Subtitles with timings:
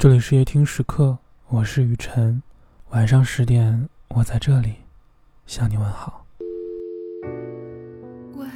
[0.00, 2.42] 这里是夜听时刻，我是雨晨。
[2.88, 4.76] 晚上十点，我在这里
[5.44, 6.24] 向你问好。
[8.32, 8.48] 喂，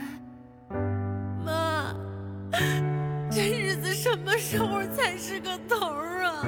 [1.44, 1.94] 妈，
[3.30, 6.46] 这日子什么时候才是个头啊？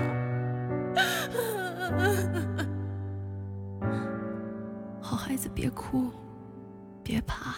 [5.02, 6.10] 好孩子，别哭，
[7.02, 7.54] 别怕。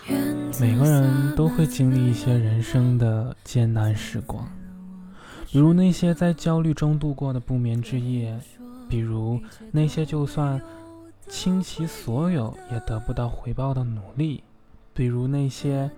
[0.59, 4.45] 每个人都会经历一些人生的艰难时光。
[5.50, 8.38] 比如那些在焦虑中度过的不眠之夜，
[8.86, 9.41] 比如
[9.73, 10.60] 那些就算
[11.27, 14.45] 倾其所有也得不到回报的努力，
[14.92, 15.90] 比如那些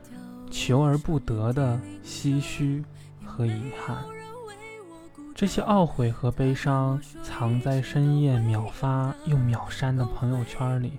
[0.51, 2.85] 求而不得的唏嘘
[3.25, 3.97] 和遗憾。
[5.35, 10.93] 这些懊悔和悲伤藏在深夜秒发又秒删的朋友圈里，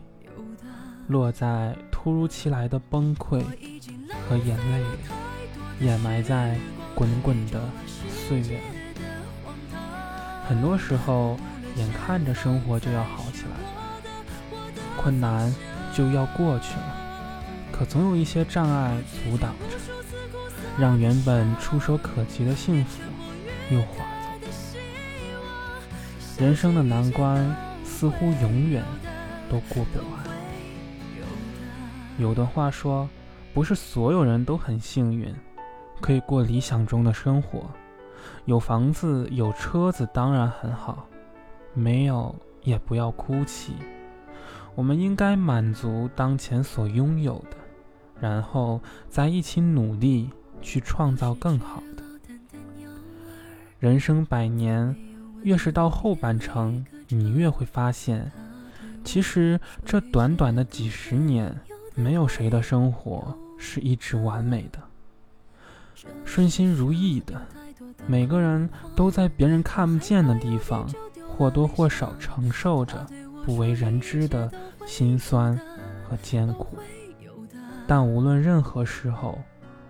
[1.07, 3.43] 落在突如其来的崩溃
[4.27, 6.57] 和眼泪里，掩埋在
[6.95, 7.61] 滚滚的。
[8.09, 8.61] 岁月，
[10.47, 11.37] 很多时候
[11.75, 14.57] 眼看着生活就要好起来，
[14.95, 15.53] 困难
[15.93, 16.95] 就要过去了，
[17.71, 19.77] 可总有一些障碍阻挡着，
[20.79, 23.01] 让原本触手可及的幸福
[23.69, 24.05] 又滑
[24.41, 24.47] 走。
[26.37, 28.81] 人生的难关似乎永远
[29.49, 30.23] 都过不完。
[32.17, 33.09] 有的话说，
[33.53, 35.35] 不是所有人都很幸运，
[36.01, 37.69] 可以过理想中的生活。
[38.45, 41.07] 有房子有车子当然很好，
[41.73, 43.73] 没有也不要哭泣。
[44.73, 47.57] 我们应该满足当前所拥有的，
[48.19, 50.29] 然后再一起努力
[50.61, 52.03] 去创造更好的。
[53.79, 54.95] 人生百年，
[55.43, 58.31] 越是到后半程，你越会发现，
[59.03, 61.53] 其实这短短的几十年，
[61.95, 64.79] 没有谁的生活是一直完美的，
[66.25, 67.41] 顺心如意的。
[68.07, 70.89] 每个人都在别人看不见的地方，
[71.27, 73.05] 或多或少承受着
[73.45, 74.51] 不为人知的
[74.87, 75.55] 辛酸
[76.07, 76.77] 和艰苦。
[77.87, 79.37] 但无论任何时候，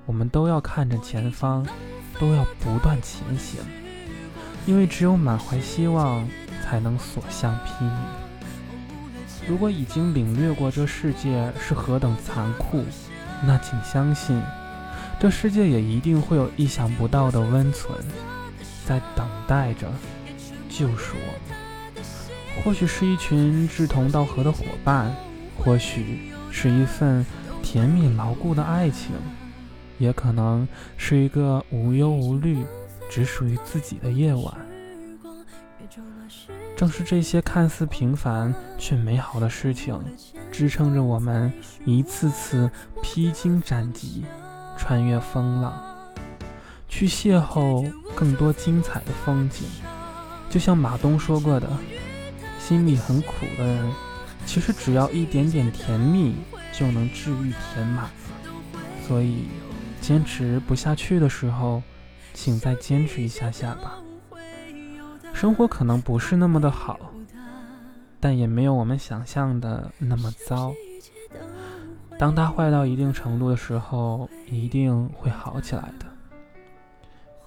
[0.05, 1.65] 我们都要看着前方，
[2.19, 3.61] 都要不断前行，
[4.65, 6.27] 因为只有满怀希望，
[6.63, 7.91] 才能所向披靡。
[9.47, 12.83] 如果已经领略过这世界是何等残酷，
[13.45, 14.41] 那请相信。
[15.21, 17.95] 这世界也一定会有意想不到的温存，
[18.87, 19.87] 在等待着
[20.67, 22.03] 救赎我们。
[22.63, 25.15] 或许是一群志同道合的伙伴，
[25.55, 27.23] 或许是一份
[27.61, 29.11] 甜蜜牢固的爱情，
[29.99, 30.67] 也可能
[30.97, 32.65] 是一个无忧无虑、
[33.07, 34.51] 只属于自己的夜晚。
[36.75, 40.01] 正是这些看似平凡却美好的事情，
[40.51, 41.53] 支撑着我们
[41.85, 42.71] 一次次
[43.03, 44.25] 披荆斩棘。
[44.77, 45.73] 穿越风浪，
[46.87, 49.67] 去邂逅更多精彩的风景。
[50.49, 51.69] 就像马东说过的
[52.59, 53.91] ：“心里很苦的人，
[54.45, 56.35] 其实只要一点点甜蜜，
[56.73, 58.09] 就能治愈填满。”
[59.07, 59.45] 所以，
[60.01, 61.81] 坚持不下去的时候，
[62.33, 63.97] 请再坚持一下下吧。
[65.33, 66.99] 生活可能不是那么的好，
[68.19, 70.73] 但也没有我们想象的那么糟。
[72.21, 76.05] 当它坏到一定程度的时候，一定会好起来的。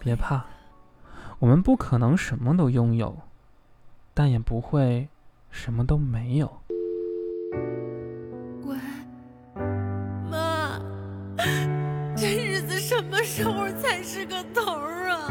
[0.01, 0.43] 别怕，
[1.39, 3.17] 我们不可能什么都拥有，
[4.13, 5.07] 但也不会
[5.49, 6.53] 什么都没有。
[8.65, 8.77] 喂，
[10.29, 10.81] 妈，
[12.17, 14.73] 这日子什么时候才是个头
[15.07, 15.31] 啊？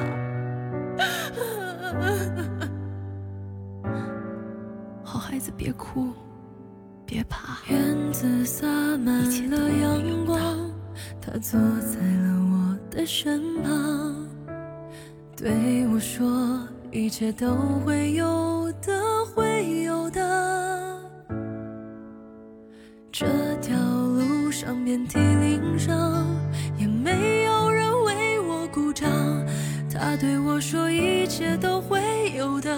[5.03, 6.13] 好孩子，别哭。
[7.13, 8.65] 别怕，院子洒
[8.97, 10.35] 满了阳光，
[11.21, 14.27] 他坐在了我的身旁，
[15.37, 16.59] 对我说
[16.91, 17.53] 一切都
[17.85, 18.99] 会有的，
[19.35, 20.99] 会有的。
[23.11, 23.27] 这
[23.61, 26.25] 条路上遍体鳞伤，
[26.79, 29.07] 也没有人为我鼓掌。
[29.87, 32.01] 他对我说一切都会
[32.35, 32.75] 有的，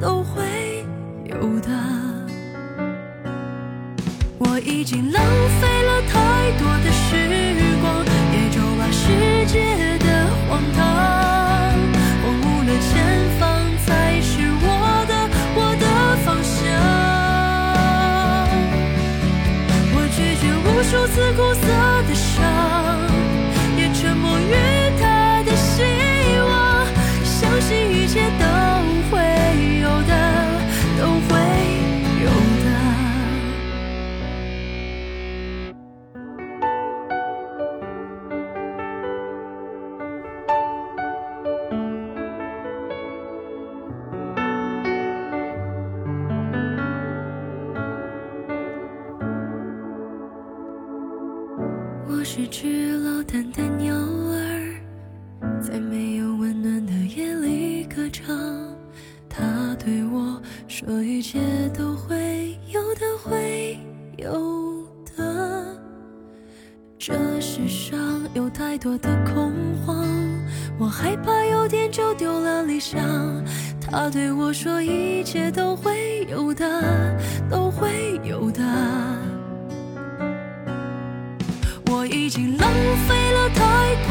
[0.00, 0.82] 都会
[1.26, 2.29] 有的。
[4.70, 5.22] 已经浪
[5.60, 7.49] 费了太多的时，
[52.20, 54.78] 我是只落单的鸟儿，
[55.58, 58.36] 在没有温暖的夜里歌唱。
[59.26, 60.38] 他对我
[60.68, 61.40] 说：“一切
[61.72, 63.78] 都会有的，会
[64.18, 64.86] 有
[65.16, 65.64] 的。”
[67.00, 67.98] 这世上
[68.34, 69.50] 有太多的恐
[69.86, 70.06] 慌，
[70.78, 73.00] 我害怕有天就丢了理想。
[73.80, 77.18] 他对我说：“一切都会有的，
[82.30, 82.70] 已经浪
[83.08, 84.09] 费了太多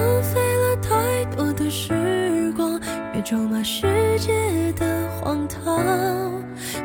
[0.00, 2.80] 浪费了太多的时光，
[3.14, 5.76] 也咒骂世界的荒唐，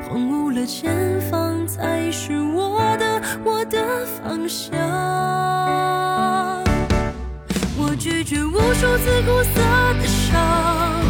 [0.10, 0.92] 荒芜了前
[1.32, 4.78] 方才是我的，我的方向。
[7.78, 9.62] 我拒绝无数次苦涩
[9.94, 11.02] 的伤，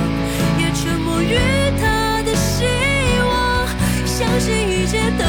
[0.60, 1.40] 也沉默于
[1.82, 2.66] 他的希
[3.26, 3.68] 望，
[4.06, 5.26] 相信一切都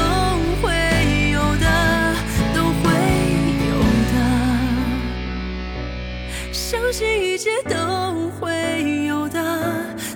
[6.52, 9.40] 相信一切都会有的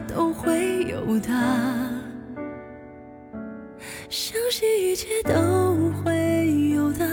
[0.06, 1.28] 都会有的。
[4.08, 7.06] 相信一切都会有的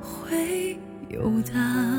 [0.00, 0.78] 会
[1.08, 1.95] 有的。